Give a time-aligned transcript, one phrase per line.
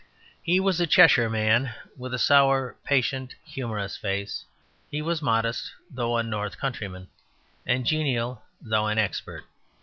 [0.41, 4.45] He was a Cheshire man with a sour, patient, and humorous face;
[4.89, 7.07] he was modest, though a north countryman,
[7.67, 9.43] and genial, though an expert.